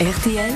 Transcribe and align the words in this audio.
RTL, 0.00 0.52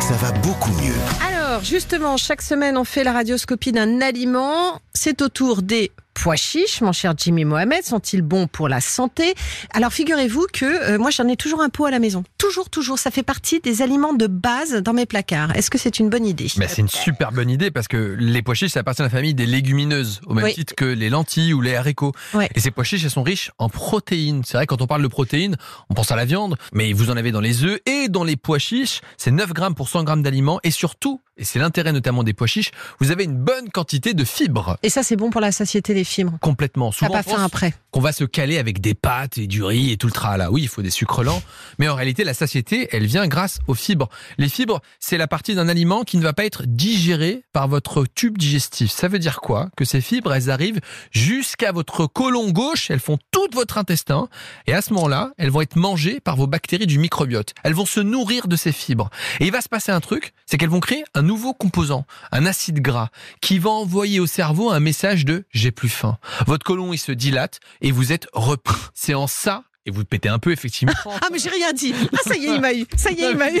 Ça 0.00 0.14
va 0.14 0.32
beaucoup 0.32 0.72
mieux. 0.82 0.94
Alors, 1.24 1.62
justement, 1.62 2.16
chaque 2.16 2.42
semaine, 2.42 2.76
on 2.76 2.82
fait 2.84 3.04
la 3.04 3.12
radioscopie 3.12 3.70
d'un 3.70 4.00
aliment. 4.00 4.80
C'est 4.92 5.22
au 5.22 5.28
tour 5.28 5.62
des 5.62 5.92
pois 6.14 6.36
chiches, 6.36 6.80
mon 6.80 6.92
cher 6.92 7.14
Jimmy 7.16 7.44
Mohamed. 7.44 7.82
Sont-ils 7.84 8.22
bons 8.22 8.46
pour 8.46 8.68
la 8.68 8.80
santé? 8.80 9.34
Alors, 9.72 9.92
figurez-vous 9.92 10.46
que 10.52 10.64
euh, 10.64 10.98
moi, 10.98 11.10
j'en 11.10 11.26
ai 11.28 11.36
toujours 11.36 11.62
un 11.62 11.68
pot 11.68 11.86
à 11.86 11.90
la 11.90 11.98
maison. 11.98 12.24
Toujours, 12.38 12.68
toujours. 12.70 12.98
Ça 12.98 13.10
fait 13.10 13.22
partie 13.22 13.60
des 13.60 13.82
aliments 13.82 14.12
de 14.12 14.26
base 14.26 14.74
dans 14.74 14.92
mes 14.92 15.06
placards. 15.06 15.54
Est-ce 15.56 15.70
que 15.70 15.78
c'est 15.78 15.98
une 15.98 16.08
bonne 16.10 16.26
idée? 16.26 16.48
C'est 16.48 16.78
une 16.78 16.88
super 16.88 17.32
bonne 17.32 17.50
idée 17.50 17.70
parce 17.70 17.88
que 17.88 18.16
les 18.18 18.42
pois 18.42 18.54
chiches, 18.54 18.72
ça 18.72 18.80
appartient 18.80 19.02
à 19.02 19.06
la 19.06 19.10
famille 19.10 19.34
des 19.34 19.46
légumineuses, 19.46 20.20
au 20.26 20.34
même 20.34 20.44
Oui. 20.44 20.54
titre 20.54 20.74
que 20.74 20.84
les 20.84 21.08
lentilles 21.10 21.52
ou 21.54 21.60
les 21.60 21.74
haricots. 21.74 22.12
Et 22.54 22.60
ces 22.60 22.70
pois 22.70 22.84
chiches, 22.84 23.04
elles 23.04 23.10
sont 23.10 23.22
riches 23.22 23.50
en 23.58 23.68
protéines. 23.68 24.42
C'est 24.44 24.56
vrai, 24.56 24.66
quand 24.66 24.82
on 24.82 24.86
parle 24.86 25.02
de 25.02 25.08
protéines, 25.08 25.56
on 25.88 25.94
pense 25.94 26.10
à 26.10 26.16
la 26.16 26.24
viande, 26.24 26.56
mais 26.72 26.92
vous 26.92 27.10
en 27.10 27.16
avez 27.16 27.32
dans 27.32 27.40
les 27.40 27.64
œufs 27.64 27.80
et 27.86 28.08
dans 28.08 28.24
les 28.24 28.36
pois 28.36 28.58
chiches. 28.58 29.00
C'est 29.16 29.30
9 29.30 29.52
grammes 29.52 29.74
pour 29.74 29.88
100 29.88 30.04
grammes 30.04 30.22
d'aliments. 30.22 30.60
Et 30.64 30.70
surtout, 30.70 31.20
et 31.40 31.44
c'est 31.44 31.58
l'intérêt 31.58 31.92
notamment 31.92 32.22
des 32.22 32.34
pois 32.34 32.46
chiches, 32.46 32.70
vous 33.00 33.10
avez 33.10 33.24
une 33.24 33.36
bonne 33.36 33.70
quantité 33.70 34.12
de 34.12 34.24
fibres. 34.24 34.76
Et 34.82 34.90
ça, 34.90 35.02
c'est 35.02 35.16
bon 35.16 35.30
pour 35.30 35.40
la 35.40 35.52
satiété 35.52 35.94
des 35.94 36.04
fibres. 36.04 36.38
Complètement. 36.40 36.92
Souvent, 36.92 37.10
pas 37.10 37.22
pense 37.22 37.40
après. 37.40 37.74
qu'on 37.90 38.00
va 38.00 38.12
se 38.12 38.24
caler 38.24 38.58
avec 38.58 38.80
des 38.80 38.94
pâtes 38.94 39.38
et 39.38 39.46
du 39.46 39.64
riz 39.64 39.90
et 39.90 39.96
tout 39.96 40.06
le 40.06 40.12
tralala. 40.12 40.50
Oui, 40.50 40.62
il 40.62 40.68
faut 40.68 40.82
des 40.82 40.90
sucres 40.90 41.22
lents, 41.22 41.42
mais 41.78 41.88
en 41.88 41.94
réalité, 41.94 42.24
la 42.24 42.34
satiété, 42.34 42.88
elle 42.92 43.06
vient 43.06 43.26
grâce 43.26 43.58
aux 43.66 43.74
fibres. 43.74 44.10
Les 44.36 44.50
fibres, 44.50 44.80
c'est 44.98 45.16
la 45.16 45.26
partie 45.26 45.54
d'un 45.54 45.68
aliment 45.68 46.04
qui 46.04 46.18
ne 46.18 46.22
va 46.22 46.34
pas 46.34 46.44
être 46.44 46.64
digéré 46.66 47.42
par 47.54 47.68
votre 47.68 48.04
tube 48.04 48.36
digestif. 48.36 48.90
Ça 48.90 49.08
veut 49.08 49.18
dire 49.18 49.40
quoi? 49.40 49.70
Que 49.76 49.86
ces 49.86 50.02
fibres, 50.02 50.34
elles 50.34 50.50
arrivent 50.50 50.80
jusqu'à 51.10 51.72
votre 51.72 52.06
côlon 52.06 52.50
gauche, 52.50 52.90
elles 52.90 53.00
font 53.00 53.18
tout 53.30 53.48
votre 53.54 53.78
intestin, 53.78 54.28
et 54.66 54.74
à 54.74 54.82
ce 54.82 54.92
moment-là, 54.92 55.32
elles 55.38 55.50
vont 55.50 55.62
être 55.62 55.76
mangées 55.76 56.20
par 56.20 56.36
vos 56.36 56.46
bactéries 56.46 56.86
du 56.86 56.98
microbiote. 56.98 57.54
Elles 57.64 57.74
vont 57.74 57.86
se 57.86 58.00
nourrir 58.00 58.46
de 58.46 58.56
ces 58.56 58.72
fibres. 58.72 59.08
Et 59.40 59.46
il 59.46 59.52
va 59.52 59.62
se 59.62 59.68
passer 59.70 59.90
un 59.90 60.00
truc, 60.00 60.34
c'est 60.44 60.58
qu'elles 60.58 60.68
vont 60.68 60.80
créer 60.80 61.04
un 61.14 61.29
nouveau 61.30 61.54
composant, 61.54 62.06
un 62.32 62.44
acide 62.44 62.80
gras, 62.80 63.10
qui 63.40 63.60
va 63.60 63.70
envoyer 63.70 64.18
au 64.18 64.26
cerveau 64.26 64.72
un 64.72 64.80
message 64.80 65.24
de 65.24 65.44
j'ai 65.52 65.70
plus 65.70 65.88
faim. 65.88 66.18
Votre 66.48 66.66
côlon, 66.66 66.92
il 66.92 66.98
se 66.98 67.12
dilate 67.12 67.60
et 67.82 67.92
vous 67.92 68.10
êtes 68.10 68.26
repris. 68.32 68.74
C'est 68.94 69.14
en 69.14 69.28
ça, 69.28 69.62
et 69.90 69.92
vous 69.92 70.04
pétez 70.04 70.28
un 70.28 70.38
peu 70.38 70.52
effectivement. 70.52 70.92
Ah, 71.22 71.28
mais 71.30 71.38
j'ai 71.38 71.50
rien 71.50 71.72
dit. 71.72 71.92
Ah, 72.14 72.16
ça 72.24 72.36
y 72.36 72.46
est, 72.46 72.54
il 72.54 72.60
m'a 72.60 72.72
eu. 72.72 72.86
Ça 72.96 73.10
y 73.10 73.20
est, 73.20 73.32
il 73.32 73.36
m'a 73.36 73.50
eu. 73.50 73.60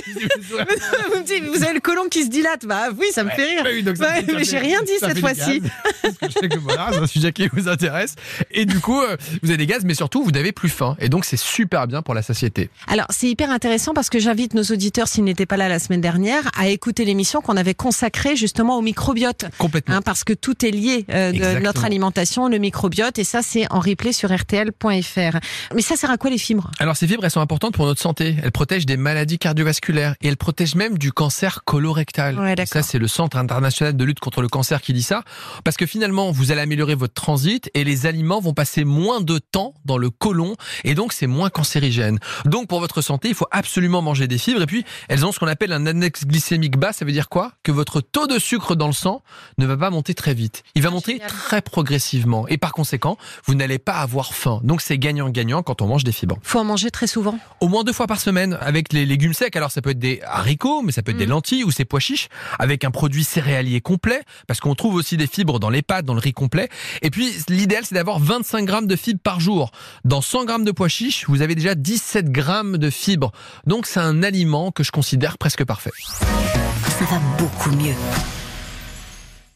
Vous 1.12 1.18
me 1.18 1.24
dites, 1.24 1.44
vous 1.44 1.62
avez 1.62 1.74
le 1.74 1.80
côlon 1.80 2.08
qui 2.08 2.24
se 2.24 2.28
dilate. 2.28 2.64
Bah 2.64 2.88
oui, 2.96 3.06
ça 3.12 3.22
me 3.22 3.30
fait 3.30 3.44
rire. 3.44 3.62
Oui, 3.64 3.82
donc 3.82 3.96
ça 3.96 4.12
mais 4.26 4.44
j'ai 4.44 4.58
rien 4.58 4.82
dit 4.82 4.92
cette 4.98 5.18
fois-ci. 5.18 5.62
voilà, 6.60 6.90
c'est 6.92 6.98
un 6.98 7.06
sujet 7.06 7.32
qui 7.32 7.48
vous 7.48 7.68
intéresse. 7.68 8.14
Et 8.50 8.64
du 8.64 8.80
coup, 8.80 9.00
euh, 9.00 9.16
vous 9.42 9.50
avez 9.50 9.58
des 9.58 9.66
gaz, 9.66 9.84
mais 9.84 9.94
surtout, 9.94 10.22
vous 10.22 10.30
n'avez 10.30 10.52
plus 10.52 10.68
faim. 10.68 10.96
Et 11.00 11.08
donc, 11.08 11.24
c'est 11.24 11.36
super 11.38 11.86
bien 11.86 12.02
pour 12.02 12.14
la 12.14 12.22
satiété. 12.22 12.70
Alors, 12.86 13.06
c'est 13.10 13.28
hyper 13.28 13.50
intéressant 13.50 13.92
parce 13.92 14.08
que 14.08 14.18
j'invite 14.18 14.54
nos 14.54 14.62
auditeurs, 14.62 15.08
s'ils 15.08 15.24
n'étaient 15.24 15.46
pas 15.46 15.56
là 15.56 15.68
la 15.68 15.78
semaine 15.78 16.00
dernière, 16.00 16.50
à 16.56 16.68
écouter 16.68 17.04
l'émission 17.04 17.40
qu'on 17.40 17.56
avait 17.56 17.74
consacrée 17.74 18.36
justement 18.36 18.78
au 18.78 18.82
microbiote. 18.82 19.46
Complètement. 19.58 19.96
Hein, 19.96 20.02
parce 20.02 20.24
que 20.24 20.32
tout 20.32 20.64
est 20.64 20.70
lié 20.70 21.04
euh, 21.10 21.30
de 21.30 21.36
Exactement. 21.36 21.64
notre 21.64 21.84
alimentation, 21.84 22.48
le 22.48 22.58
microbiote, 22.58 23.18
et 23.18 23.24
ça, 23.24 23.42
c'est 23.42 23.70
en 23.70 23.80
replay 23.80 24.12
sur 24.12 24.30
rtl.fr. 24.30 25.38
Mais 25.74 25.82
ça 25.82 25.96
à 26.10 26.16
quoi 26.20 26.30
les 26.30 26.38
fibres? 26.38 26.70
Alors, 26.78 26.96
ces 26.96 27.08
fibres, 27.08 27.24
elles 27.24 27.30
sont 27.30 27.40
importantes 27.40 27.74
pour 27.74 27.86
notre 27.86 28.00
santé. 28.00 28.36
Elles 28.42 28.52
protègent 28.52 28.86
des 28.86 28.96
maladies 28.96 29.38
cardiovasculaires 29.38 30.14
et 30.20 30.28
elles 30.28 30.36
protègent 30.36 30.76
même 30.76 30.98
du 30.98 31.12
cancer 31.12 31.64
colorectal. 31.64 32.38
Ouais, 32.38 32.54
ça, 32.66 32.82
c'est 32.82 32.98
le 32.98 33.08
Centre 33.08 33.36
international 33.36 33.96
de 33.96 34.04
lutte 34.04 34.20
contre 34.20 34.42
le 34.42 34.48
cancer 34.48 34.80
qui 34.82 34.92
dit 34.92 35.02
ça. 35.02 35.24
Parce 35.64 35.76
que 35.76 35.86
finalement, 35.86 36.30
vous 36.30 36.52
allez 36.52 36.60
améliorer 36.60 36.94
votre 36.94 37.14
transit 37.14 37.70
et 37.74 37.82
les 37.82 38.06
aliments 38.06 38.40
vont 38.40 38.54
passer 38.54 38.84
moins 38.84 39.20
de 39.20 39.38
temps 39.38 39.74
dans 39.84 39.98
le 39.98 40.10
côlon 40.10 40.54
et 40.84 40.94
donc 40.94 41.12
c'est 41.12 41.26
moins 41.26 41.50
cancérigène. 41.50 42.18
Donc, 42.44 42.68
pour 42.68 42.80
votre 42.80 43.00
santé, 43.00 43.28
il 43.28 43.34
faut 43.34 43.48
absolument 43.50 44.02
manger 44.02 44.28
des 44.28 44.38
fibres 44.38 44.62
et 44.62 44.66
puis 44.66 44.84
elles 45.08 45.24
ont 45.24 45.32
ce 45.32 45.38
qu'on 45.38 45.46
appelle 45.48 45.72
un 45.72 45.86
index 45.86 46.26
glycémique 46.26 46.76
bas. 46.76 46.92
Ça 46.92 47.04
veut 47.04 47.12
dire 47.12 47.28
quoi? 47.28 47.52
Que 47.62 47.72
votre 47.72 48.00
taux 48.00 48.26
de 48.26 48.38
sucre 48.38 48.76
dans 48.76 48.86
le 48.86 48.92
sang 48.92 49.22
ne 49.58 49.66
va 49.66 49.76
pas 49.76 49.90
monter 49.90 50.14
très 50.14 50.34
vite. 50.34 50.62
Il 50.74 50.82
va 50.82 50.90
monter 50.90 51.12
génial. 51.12 51.30
très 51.30 51.62
progressivement 51.62 52.46
et 52.48 52.58
par 52.58 52.72
conséquent, 52.72 53.16
vous 53.46 53.54
n'allez 53.54 53.78
pas 53.78 53.94
avoir 53.94 54.34
faim. 54.34 54.60
Donc, 54.62 54.82
c'est 54.82 54.98
gagnant-gagnant 54.98 55.62
quand 55.62 55.80
on 55.82 55.86
mange 55.86 55.99
des 56.04 56.12
fibres. 56.12 56.38
Faut 56.42 56.58
en 56.58 56.64
manger 56.64 56.90
très 56.90 57.06
souvent. 57.06 57.38
Au 57.60 57.68
moins 57.68 57.84
deux 57.84 57.92
fois 57.92 58.06
par 58.06 58.20
semaine 58.20 58.56
avec 58.60 58.92
les 58.92 59.06
légumes 59.06 59.34
secs. 59.34 59.54
Alors 59.56 59.70
ça 59.70 59.82
peut 59.82 59.90
être 59.90 59.98
des 59.98 60.20
haricots, 60.26 60.82
mais 60.82 60.92
ça 60.92 61.02
peut 61.02 61.10
être 61.12 61.16
des 61.18 61.24
Mhm. 61.26 61.30
lentilles 61.30 61.64
ou 61.64 61.70
ces 61.70 61.84
pois 61.84 62.00
chiches 62.00 62.28
avec 62.58 62.84
un 62.84 62.90
produit 62.90 63.24
céréalier 63.24 63.80
complet 63.80 64.22
parce 64.46 64.60
qu'on 64.60 64.74
trouve 64.74 64.94
aussi 64.94 65.16
des 65.16 65.26
fibres 65.26 65.58
dans 65.60 65.70
les 65.70 65.82
pâtes, 65.82 66.04
dans 66.04 66.14
le 66.14 66.20
riz 66.20 66.32
complet. 66.32 66.68
Et 67.02 67.10
puis 67.10 67.32
l'idéal 67.48 67.84
c'est 67.86 67.94
d'avoir 67.94 68.18
25 68.18 68.64
grammes 68.64 68.86
de 68.86 68.96
fibres 68.96 69.20
par 69.22 69.40
jour. 69.40 69.70
Dans 70.04 70.20
100 70.20 70.44
grammes 70.44 70.64
de 70.64 70.72
pois 70.72 70.88
chiches, 70.88 71.24
vous 71.28 71.42
avez 71.42 71.54
déjà 71.54 71.74
17 71.74 72.30
grammes 72.30 72.78
de 72.78 72.90
fibres. 72.90 73.32
Donc 73.66 73.86
c'est 73.86 74.00
un 74.00 74.22
aliment 74.22 74.70
que 74.72 74.82
je 74.84 74.90
considère 74.92 75.38
presque 75.38 75.64
parfait. 75.64 75.90
ça 76.02 77.04
va 77.06 77.18
beaucoup 77.38 77.70
mieux. 77.70 77.94